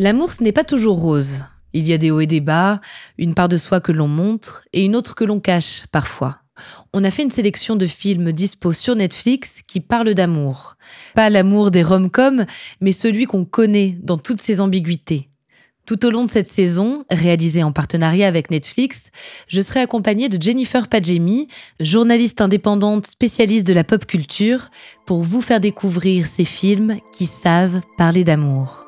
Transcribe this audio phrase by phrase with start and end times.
[0.00, 1.42] L'amour, ce n'est pas toujours rose.
[1.72, 2.80] Il y a des hauts et des bas,
[3.18, 6.38] une part de soi que l'on montre et une autre que l'on cache parfois.
[6.92, 10.76] On a fait une sélection de films dispo sur Netflix qui parlent d'amour.
[11.16, 12.46] Pas l'amour des rom-coms,
[12.80, 15.30] mais celui qu'on connaît dans toutes ses ambiguïtés.
[15.84, 19.10] Tout au long de cette saison, réalisée en partenariat avec Netflix,
[19.48, 21.48] je serai accompagnée de Jennifer Padjemi,
[21.80, 24.70] journaliste indépendante spécialiste de la pop culture,
[25.06, 28.87] pour vous faire découvrir ces films qui savent parler d'amour.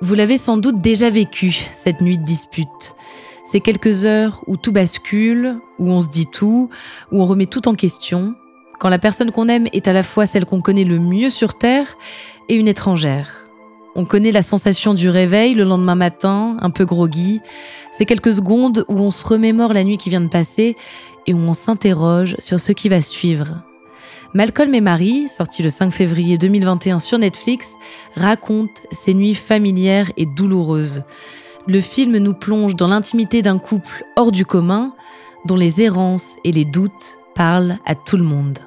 [0.00, 2.94] Vous l'avez sans doute déjà vécu, cette nuit de dispute.
[3.44, 6.70] Ces quelques heures où tout bascule, où on se dit tout,
[7.10, 8.36] où on remet tout en question,
[8.78, 11.58] quand la personne qu'on aime est à la fois celle qu'on connaît le mieux sur
[11.58, 11.96] Terre
[12.48, 13.48] et une étrangère.
[13.96, 17.40] On connaît la sensation du réveil le lendemain matin, un peu groggy.
[17.90, 20.76] Ces quelques secondes où on se remémore la nuit qui vient de passer
[21.26, 23.64] et où on s'interroge sur ce qui va suivre.
[24.34, 27.76] Malcolm et Marie, sorti le 5 février 2021 sur Netflix,
[28.14, 31.02] raconte ces nuits familières et douloureuses.
[31.66, 34.92] Le film nous plonge dans l'intimité d'un couple hors du commun,
[35.46, 38.58] dont les errances et les doutes parlent à tout le monde.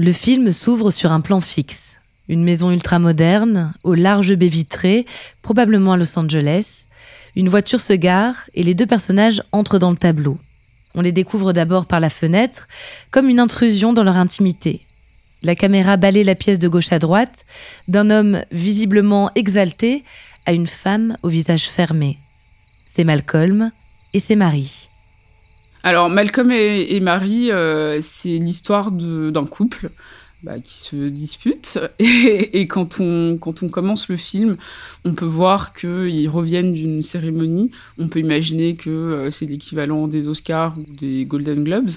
[0.00, 1.96] Le film s'ouvre sur un plan fixe.
[2.28, 5.06] Une maison ultramoderne, aux larges baies vitrées,
[5.42, 6.84] probablement à Los Angeles.
[7.34, 10.38] Une voiture se gare et les deux personnages entrent dans le tableau.
[10.94, 12.68] On les découvre d'abord par la fenêtre,
[13.10, 14.82] comme une intrusion dans leur intimité.
[15.42, 17.44] La caméra balaye la pièce de gauche à droite,
[17.88, 20.04] d'un homme visiblement exalté
[20.46, 22.18] à une femme au visage fermé.
[22.86, 23.72] C'est Malcolm
[24.14, 24.87] et c'est Marie.
[25.82, 29.90] Alors, Malcolm et, Marie, euh, c'est l'histoire d'un couple
[30.42, 31.78] bah, qui se dispute.
[31.98, 34.56] Et, quand, on, quand on commence le film,
[35.04, 37.70] on peut voir qu'ils reviennent d'une cérémonie.
[37.98, 41.90] On peut imaginer que euh, c'est l'équivalent des Oscars ou des Golden Globes.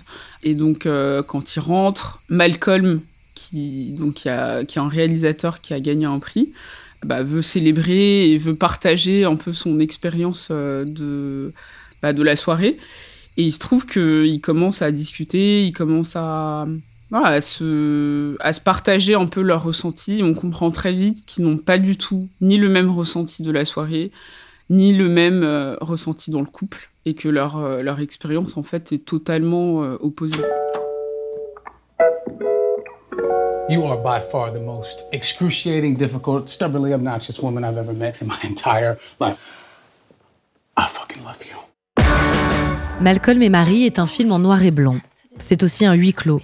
[0.44, 3.02] Et donc, euh, quand ils rentrent, Malcolm,
[3.34, 6.54] qui, donc, qui, est un réalisateur qui a gagné un prix,
[7.04, 11.52] bah, veut célébrer et veut partager un peu son expérience de,
[12.04, 12.78] bah, de la soirée.
[13.42, 16.68] Et il se trouve qu'ils commencent à discuter, ils commencent à,
[17.12, 20.22] à, se, à se partager un peu leurs ressentis.
[20.24, 23.66] On comprend très vite qu'ils n'ont pas du tout ni le même ressenti de la
[23.66, 24.12] soirée,
[24.70, 28.64] ni le même euh, ressenti dans le couple, et que leur, euh, leur expérience, en
[28.64, 30.38] fait, est totalement euh, opposée.
[33.70, 38.28] You are by far the most excruciating, difficult, stubbornly obnoxious woman I've ever met in
[38.28, 39.40] my entire life.
[40.78, 41.71] I fucking love you.
[43.02, 44.96] Malcolm et Marie est un film en noir et blanc.
[45.40, 46.40] C'est aussi un huis clos.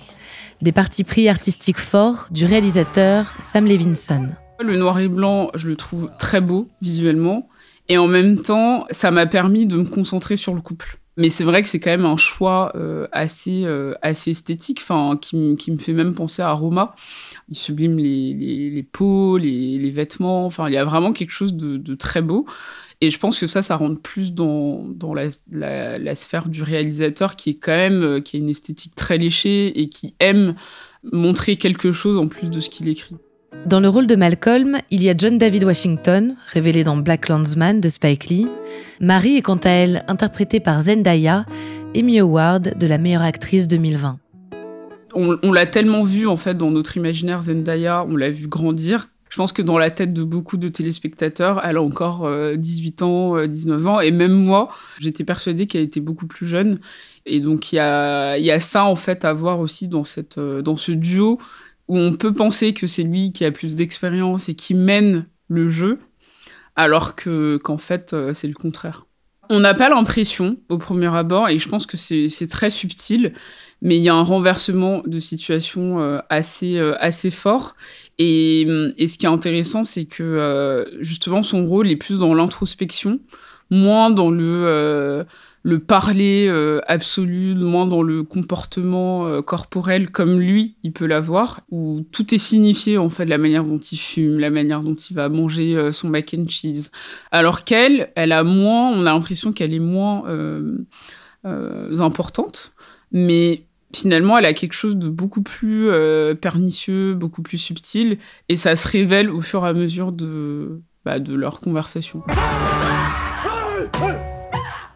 [0.63, 4.29] Des partis pris artistiques forts du réalisateur Sam Levinson.
[4.59, 7.47] Le noir et blanc, je le trouve très beau visuellement.
[7.90, 10.97] Et en même temps, ça m'a permis de me concentrer sur le couple.
[11.16, 14.81] Mais c'est vrai que c'est quand même un choix euh, assez, euh, assez esthétique,
[15.22, 16.95] qui, qui, me fait même penser à Roma.
[17.50, 21.56] Il sublime les, les, les peaux, les, les, vêtements, il y a vraiment quelque chose
[21.56, 22.47] de, de très beau.
[23.00, 27.35] Et je pense que ça, ça rentre plus dans, dans la, la, sphère du réalisateur
[27.35, 30.56] qui est quand même, euh, qui a une esthétique très léchée et qui aime
[31.03, 33.16] montrer quelque chose en plus de ce qu'il écrit.
[33.68, 37.81] Dans le rôle de Malcolm, il y a John David Washington, révélé dans Black Landsman
[37.81, 38.47] de Spike Lee.
[39.00, 41.46] Marie est quant à elle interprétée par Zendaya,
[41.96, 44.19] Emmy Award de la meilleure actrice 2020.
[45.13, 49.07] On, on l'a tellement vu en fait dans notre imaginaire Zendaya, on l'a vu grandir
[49.30, 53.06] je pense que dans la tête de beaucoup de téléspectateurs, elle a encore 18 euh,
[53.06, 56.80] ans, 19 euh, ans, et même moi, j'étais persuadée qu'elle était beaucoup plus jeune.
[57.26, 59.90] Et donc il y a, ça en fait à voir aussi
[60.38, 61.40] euh, dans ce duo
[61.90, 65.70] où on peut penser que c'est lui qui a plus d'expérience et qui mène le
[65.70, 66.00] jeu,
[66.76, 69.06] alors que qu'en fait c'est le contraire.
[69.50, 73.34] On n'a pas l'impression au premier abord, et je pense que c'est très subtil,
[73.81, 77.75] mais il y a un renversement de situation assez, assez fort.
[78.19, 78.62] Et,
[78.97, 83.19] et, ce qui est intéressant, c'est que euh, justement son rôle est plus dans l'introspection,
[83.69, 85.24] moins dans le, euh,
[85.62, 92.01] le parler euh, absolu, moins dans le comportement corporel comme lui, il peut l'avoir, où
[92.12, 95.29] tout est signifié en fait la manière dont il fume, la manière dont il va
[95.29, 96.89] manger son mac and cheese.
[97.31, 100.24] Alors qu'elle, elle a moins, on a l'impression qu'elle est moins
[102.00, 102.74] importante,
[103.12, 108.18] mais finalement, elle a quelque chose de beaucoup plus euh, pernicieux, beaucoup plus subtil,
[108.50, 112.24] et ça se révèle au fur et à mesure de, bah, de leur conversation.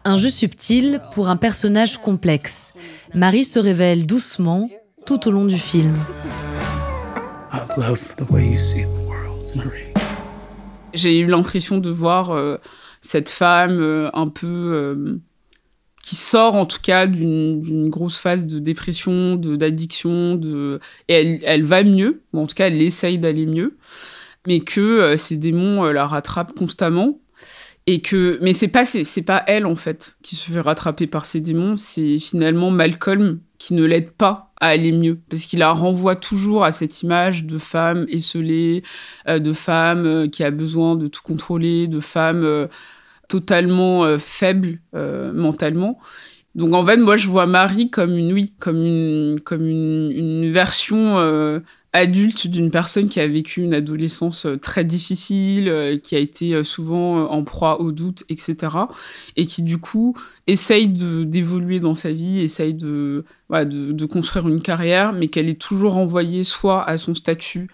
[0.04, 2.72] Un jeu subtil pour un personnage complexe.
[3.14, 4.68] Marie se révèle doucement
[5.06, 5.94] tout au long du film.
[10.94, 12.56] J'ai eu l'impression de voir euh,
[13.00, 15.20] cette femme euh, un peu
[16.02, 21.64] qui sort en tout cas d'une grosse phase de dépression, d'addiction, de, et elle, elle,
[21.64, 23.76] va mieux, en tout cas elle essaye d'aller mieux,
[24.46, 27.18] mais que ces démons la rattrapent constamment
[27.86, 31.26] et que mais c'est pas c'est pas elle en fait qui se fait rattraper par
[31.26, 35.72] ces démons c'est finalement Malcolm qui ne l'aide pas à aller mieux parce qu'il la
[35.72, 38.84] renvoie toujours à cette image de femme esselée
[39.28, 42.68] euh, de femme euh, qui a besoin de tout contrôler de femme euh,
[43.28, 45.98] totalement faible mentalement
[46.54, 51.16] donc en fait moi je vois Marie comme une oui comme une comme une, version
[51.92, 56.54] adulte d'une personne qui a vécu une adolescence euh, très difficile, euh, qui a été
[56.54, 58.76] euh, souvent en proie au doute, etc.
[59.36, 60.16] Et qui du coup
[60.46, 65.98] essaye d'évoluer dans sa vie, essaye de, de, construire une carrière, mais qu'elle est toujours
[65.98, 67.68] envoyée soit à son statut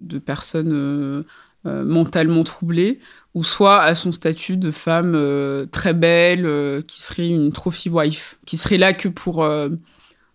[0.00, 1.24] de personne
[1.64, 3.00] mentalement troublée,
[3.34, 8.56] ou soit à son statut de femme très belle, qui serait une trophy wife, qui
[8.56, 9.46] serait là que pour,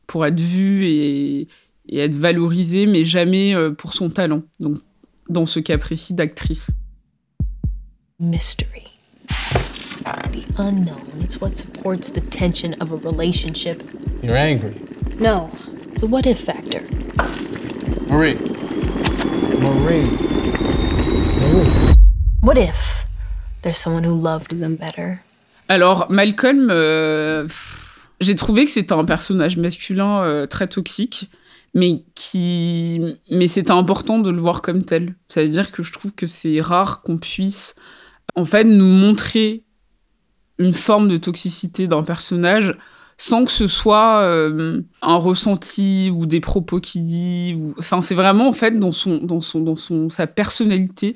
[0.06, 1.48] pour être vue et,
[1.90, 4.44] et être valorisée, mais jamais euh, pour son talent.
[4.60, 4.78] Donc,
[5.28, 6.70] dans ce cas précis d'actrice.
[8.20, 8.84] Mystery.
[10.32, 11.22] The unknown.
[11.22, 13.84] It's what supports the tension of a relationship.
[14.24, 14.74] You're angry.
[15.20, 15.50] No.
[16.00, 16.82] The what if factor.
[18.08, 18.38] Marie.
[19.60, 20.08] Marie.
[21.40, 21.99] Marie.
[22.42, 23.06] What if
[23.64, 25.20] there's someone who loved them better?
[25.68, 27.48] Alors, Malcolm, euh,
[28.22, 31.30] j'ai trouvé que c'était un personnage masculin euh, très toxique
[31.76, 35.16] mais qui mais c'était important de le voir comme tel.
[35.28, 37.76] Ça veut dire que je trouve que c'est rare qu'on puisse
[38.36, 39.64] en fait nous montrer
[40.58, 42.76] une forme de toxicité d'un personnage
[43.22, 48.48] sans que ce soit euh, un ressenti ou des propos qu'il dit enfin c'est vraiment
[48.48, 51.16] en fait dans son dans son dans son sa personnalité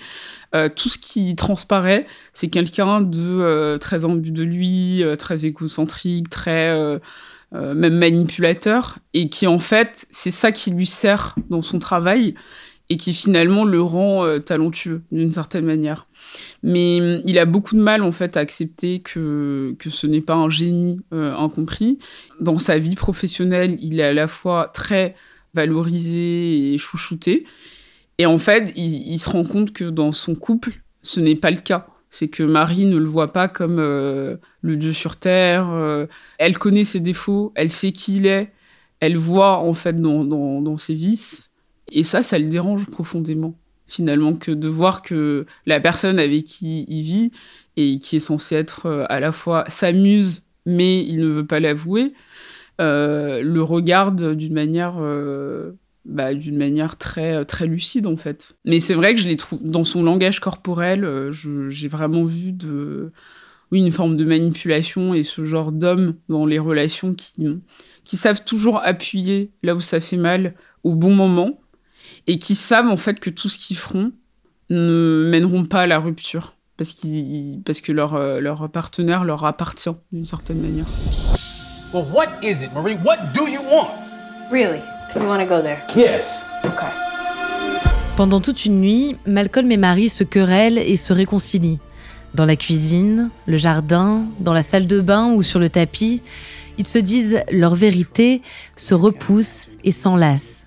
[0.54, 6.30] euh, tout ce qui transparaît c'est quelqu'un de euh, très imbu de lui très égocentrique
[6.30, 7.00] très
[7.54, 12.34] même manipulateur, et qui en fait, c'est ça qui lui sert dans son travail,
[12.90, 16.08] et qui finalement le rend euh, talentueux d'une certaine manière.
[16.64, 20.22] Mais hum, il a beaucoup de mal en fait à accepter que, que ce n'est
[20.22, 22.00] pas un génie euh, incompris.
[22.40, 25.16] Dans sa vie professionnelle, il est à la fois très
[25.54, 27.46] valorisé et chouchouté.
[28.18, 30.72] Et en fait, il se rend compte que dans son couple,
[31.02, 34.78] ce n'est pas le cas c'est que Marie ne le voit pas comme euh, le
[34.78, 35.68] Dieu sur terre.
[36.38, 38.54] Elle connaît ses défauts, elle sait qui il est,
[39.04, 41.52] elle voit en fait dans, ses vices.
[41.94, 43.56] Et ça, ça le dérange profondément,
[43.88, 47.32] finalement, que de voir que la personne avec qui il vit
[47.78, 51.60] et qui est censée être euh, à la fois s'amuse, mais il ne veut pas
[51.60, 52.14] l'avouer,
[52.80, 54.98] le regarde d'une manière
[56.06, 58.58] bah, d'une manière très, très lucide en fait.
[58.66, 61.32] Mais c'est vrai que je l'ai trouvé dans son langage corporel, euh,
[61.70, 63.14] j'ai vraiment vu de,
[63.72, 67.34] oui, une forme de manipulation et ce genre d'hommes dans les relations qui,
[68.04, 71.62] qui savent toujours appuyer là où ça fait mal au bon moment
[72.28, 74.12] et qui savent en fait que tout ce qu'ils feront
[74.70, 79.46] ne mèneront pas à la rupture parce, qu'ils, parce que leur, euh, leur partenaire leur
[79.46, 80.86] appartient d'une certaine manière.
[81.94, 82.98] Well, what is it, Marie?
[83.06, 83.92] What do you want?
[84.52, 84.80] Really?
[85.16, 85.78] You want to go there?
[85.96, 86.44] Yes.
[86.64, 86.88] Okay.
[88.18, 91.80] Pendant toute une nuit, Malcolm et Marie se querellent et se réconcilient.
[92.34, 96.22] Dans la cuisine, le jardin, dans la salle de bain ou sur le tapis,
[96.80, 98.42] ils se disent leur vérité,
[98.76, 100.63] se repoussent et s'enlacent.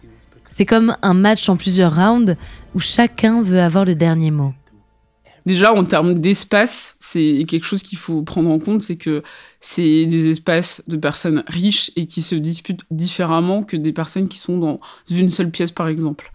[0.57, 2.35] C'est comme un match en plusieurs rounds
[2.75, 4.55] où chacun veut avoir le dernier mot.
[5.45, 9.23] Déjà, en termes d'espace, c'est quelque chose qu'il faut prendre en compte, c'est que
[9.61, 14.39] c'est des espaces de personnes riches et qui se disputent différemment que des personnes qui
[14.39, 16.33] sont dans une seule pièce, par exemple.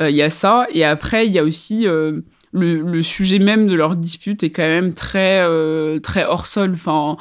[0.00, 2.20] Euh, il y a ça, et après, il y a aussi euh,
[2.56, 6.72] le, sujet même de leur dispute est quand même très, euh, très hors sol.
[6.72, 7.16] Enfin,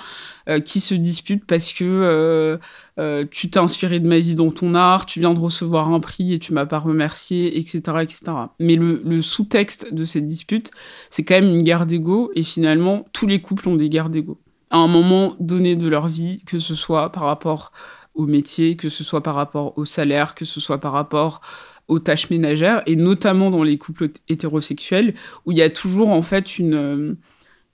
[0.63, 2.60] qui se disputent parce que
[2.98, 6.00] euh, tu t'es inspiré de ma vie dans ton art, tu viens de recevoir un
[6.00, 8.22] prix et tu m'as pas remercié, etc., etc.
[8.60, 10.72] Mais le, sous-texte de cette dispute,
[11.10, 14.39] c'est quand même une guerre d'ego, et finalement, tous les couples ont des guerres d'ego.
[14.70, 17.72] À un moment donné de leur vie, que ce soit par rapport
[18.13, 21.42] au métier, que ce soit par rapport au salaire, que ce soit par rapport
[21.88, 25.13] aux tâches ménagères, et notamment dans les couples hétérosexuels,
[25.46, 27.18] où il y a toujours en fait une,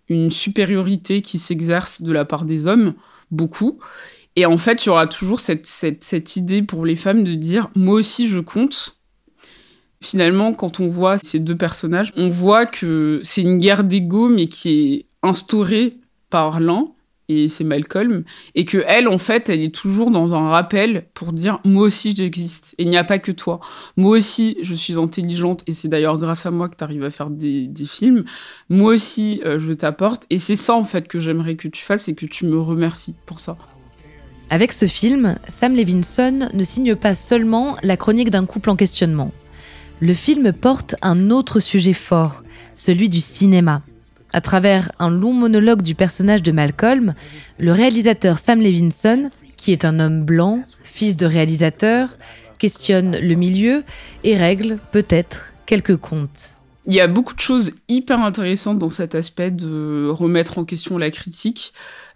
[0.10, 2.94] une supériorité qui s'exerce de la part des hommes,
[3.32, 3.80] beaucoup,
[4.36, 7.70] et en fait, il y aura toujours cette, cette, idée pour les femmes de dire
[7.76, 8.98] moi aussi je compte.
[10.02, 14.48] Finalement, quand on voit ces deux personnages, on voit que c'est une guerre d'ego, mais
[14.48, 15.98] qui est instaurée
[16.30, 16.88] par l'un
[17.32, 18.24] et c'est Malcolm,
[18.56, 22.14] et que elle, en fait, elle est toujours dans un rappel pour dire moi aussi
[22.16, 23.60] j'existe, et il n'y a pas que toi.
[23.98, 27.12] Moi aussi je suis intelligente, et c'est d'ailleurs grâce à moi que tu arrives à
[27.12, 28.26] faire des, des, films.
[28.70, 32.08] Moi aussi euh, je t'apporte, et c'est ça en fait que j'aimerais que tu fasses,
[32.10, 33.58] et que tu me remercies pour ça.
[34.50, 39.32] Avec ce film, Sam Levinson ne signe pas seulement la chronique d'un couple en questionnement.
[40.02, 43.82] Le film porte un autre sujet fort, celui du cinéma.
[44.34, 47.14] À travers un long monologue du personnage de Malcolm,
[47.60, 52.10] le réalisateur Sam Levinson, qui est un homme blanc, fils de réalisateur,
[52.58, 53.84] questionne le milieu
[54.24, 56.56] et règle peut-être quelques comptes.
[56.88, 60.98] Il y a beaucoup de choses hyper intéressantes dans cet aspect de remettre en question
[60.98, 61.74] la critique,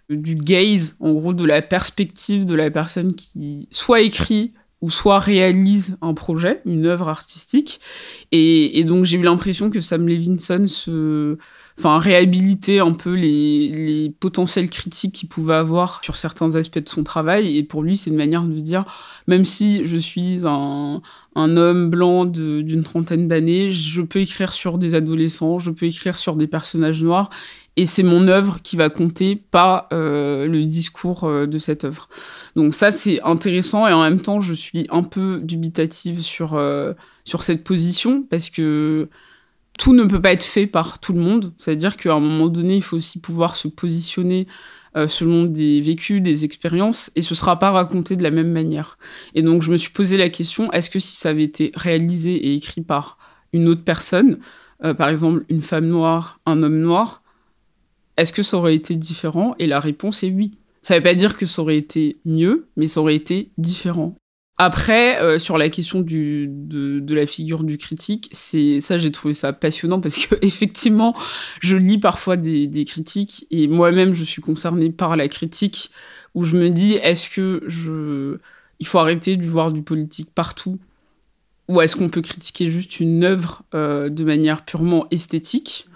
[0.08, 5.18] du gaze, en gros de la perspective de la personne qui soit écrit ou soit
[5.18, 7.80] réalise un projet, une œuvre artistique.
[8.32, 11.38] Et, et donc j'ai eu l'impression que Sam Levinson se
[11.78, 16.88] enfin réhabiliter un peu les, les potentiels critiques qu'il pouvait avoir sur certains aspects de
[16.88, 17.56] son travail.
[17.56, 18.84] Et pour lui, c'est une manière de dire,
[19.26, 21.02] même si je suis un,
[21.34, 26.16] un homme blanc d'une trentaine d'années, je peux écrire sur des adolescents, je peux écrire
[26.16, 27.28] sur des personnages noirs,
[27.76, 32.08] et c'est mon œuvre qui va compter, pas euh, le discours euh, de cette œuvre.
[32.56, 36.94] Donc ça, c'est intéressant, et en même temps, je suis un peu dubitative sur, euh,
[37.26, 39.10] sur cette position, parce que
[39.78, 41.52] tout ne peut pas être fait par tout le monde.
[41.58, 44.46] C'est-à-dire qu'à un moment donné, il faut aussi pouvoir se positionner
[44.96, 48.50] euh, selon des vécus, des expériences, et ce ne sera pas raconté de la même
[48.50, 48.96] manière.
[49.34, 52.34] Et donc, je me suis posé la question est-ce que si ça avait été réalisé
[52.34, 53.18] et écrit par
[53.52, 54.38] une autre personne,
[54.84, 57.22] euh, par exemple une femme noire, un homme noir,
[58.16, 59.54] est-ce que ça aurait été différent?
[59.58, 60.52] Et la réponse est oui.
[60.80, 64.14] Ça ne veut pas dire que ça aurait été mieux, mais ça aurait été différent.
[64.58, 69.52] Après, euh, sur la question de, la figure du critique, c'est ça, j'ai trouvé ça
[69.52, 71.14] passionnant parce que effectivement,
[71.60, 75.90] je lis parfois des, critiques et moi-même, je suis concernée par la critique
[76.34, 78.40] où je me dis, est-ce que
[78.78, 80.78] il faut arrêter de voir du politique partout
[81.68, 85.88] ou est-ce qu'on peut critiquer juste une œuvre euh, de manière purement esthétique?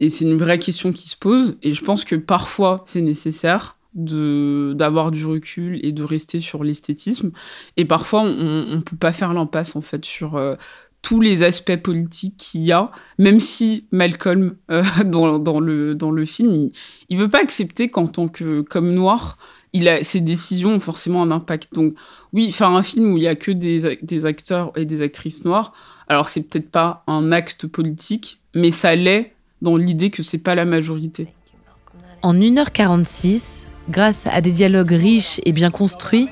[0.00, 3.76] Et c'est une vraie question qui se pose et je pense que parfois c'est nécessaire
[3.94, 7.32] de d'avoir du recul et de rester sur l'esthétisme.
[7.76, 10.54] Et parfois on, on peut pas faire l'impasse en fait sur euh,
[11.02, 16.10] tous les aspects politiques qu'il y a même si Malcolm euh, dans, dans, le dans
[16.10, 16.72] le film il,
[17.08, 19.36] il veut pas accepter qu'en tant que comme noir
[19.74, 21.74] il a ses décisions ont forcément un impact.
[21.74, 21.94] Donc
[22.32, 25.44] oui faire un film où il y a que des, des acteurs et des actrices
[25.44, 25.72] noires
[26.08, 30.54] alors c'est peut-être pas un acte politique mais ça l'est dans l'idée que c'est pas
[30.54, 31.28] la majorité.
[32.22, 36.30] En 1h46 Grâce à des dialogues riches et bien construits,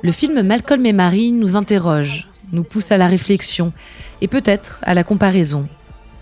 [0.00, 3.72] le film Malcolm et Marie nous interroge, nous pousse à la réflexion
[4.20, 5.68] et peut-être à la comparaison.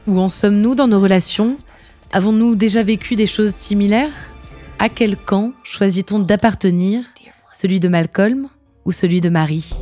[0.07, 1.57] Où en sommes-nous dans nos relations?
[2.11, 4.15] Avons-nous déjà vécu des choses similaires?
[4.79, 7.05] À quel camp choisit-on d'appartenir?
[7.53, 8.49] Celui de Malcolm
[8.87, 9.75] ou celui de Marie?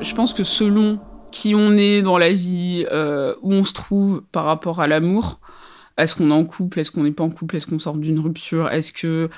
[0.00, 0.98] Je pense que selon
[1.30, 5.40] qui on est dans la vie, euh, où on se trouve par rapport à l'amour,
[5.98, 8.18] est-ce qu'on est en couple Est-ce qu'on n'est pas en couple Est-ce qu'on sort d'une
[8.18, 9.30] rupture Est-ce que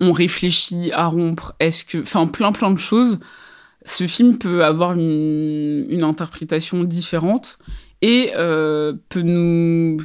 [0.00, 3.20] on réfléchit à rompre Est-ce que, enfin, plein plein de choses.
[3.84, 7.58] Ce film peut avoir une, interprétation différente
[8.02, 9.98] et euh, peut nous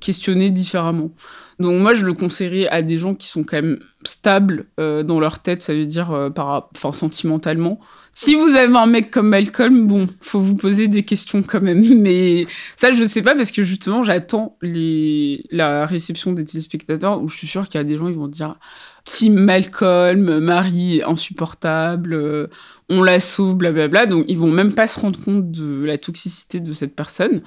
[0.00, 1.10] questionner différemment.
[1.58, 5.20] Donc moi, je le conseillerais à des gens qui sont quand même stables euh, dans
[5.20, 7.80] leur tête, ça veut dire euh, enfin, sentimentalement,
[8.18, 11.84] si vous avez un mec comme Malcolm, bon, faut vous poser des questions quand même.
[12.00, 17.28] Mais ça, je ne sais pas parce que justement, j'attends la réception des téléspectateurs où
[17.28, 18.58] je suis sûre qu'il y a des gens qui vont dire
[19.04, 22.46] Team Malcolm, Marie insupportable, euh,
[22.88, 24.06] on la sauve, blablabla.
[24.06, 27.42] Donc, ils vont même pas se rendre compte de la toxicité de cette personne.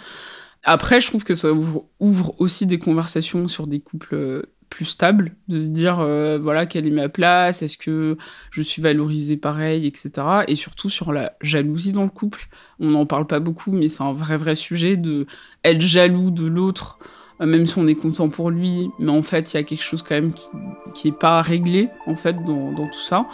[0.63, 4.85] Après, je trouve que ça ouvre, ouvre aussi des conversations sur des couples euh, plus
[4.85, 8.17] stable, de se dire euh, voilà quelle est ma place, est-ce que
[8.51, 10.11] je suis valorisée pareil, etc.
[10.47, 12.47] Et surtout sur la jalousie dans le couple.
[12.79, 15.25] On n'en parle pas beaucoup, mais c'est un vrai vrai sujet de
[15.63, 16.99] être jaloux de l'autre,
[17.41, 19.83] euh, même si on est content pour lui, mais en fait il y a quelque
[19.83, 20.47] chose quand même qui
[20.93, 23.27] qui est pas réglé en fait dans, tout ça.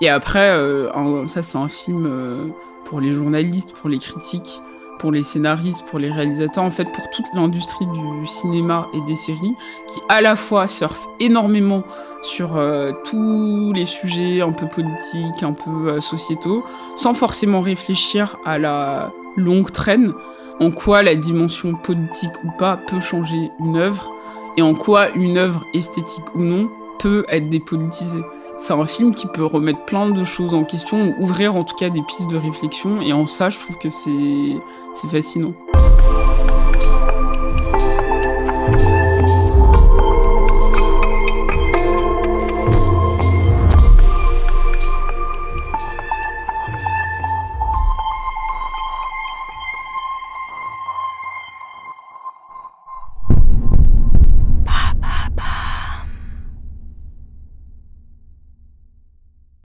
[0.00, 2.52] Et après, euh, ça c'est un film
[2.84, 4.60] pour les journalistes, pour les critiques
[5.00, 9.14] pour les scénaristes, pour les réalisateurs, en fait pour toute l'industrie du cinéma et des
[9.14, 9.56] séries,
[9.88, 11.82] qui à la fois surfe énormément
[12.22, 16.64] sur euh, tous les sujets un peu politiques, un peu euh, sociétaux,
[16.96, 20.12] sans forcément réfléchir à la longue traîne,
[20.60, 24.12] en quoi la dimension politique ou pas peut changer une œuvre,
[24.58, 28.22] et en quoi une œuvre esthétique ou non peut être dépolitisée.
[28.62, 31.74] C'est un film qui peut remettre plein de choses en question, ou ouvrir en tout
[31.76, 35.54] cas des pistes de réflexion, et en ça, je trouve que c'est fascinant.